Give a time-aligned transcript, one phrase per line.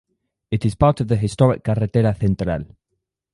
[0.49, 2.65] It is part of the historic Carretera Central.